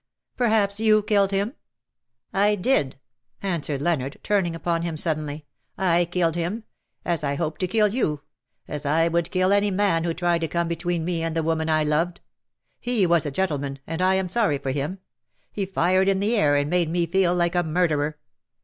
[0.35, 1.53] "Perhaps you killed him
[2.47, 2.95] ?""I did,"
[3.43, 5.45] answered Leonard, turning upon him suddenly."
[5.93, 6.63] I killed him:
[7.05, 8.21] as I hope to kill you:
[8.67, 11.69] as I would kill any man who tried to come between me and the woman
[11.69, 12.19] I loved.
[12.79, 14.97] He was a gentleman, and I am sorry for him.
[15.51, 18.17] He fired in the air, and made me feel like a murderer.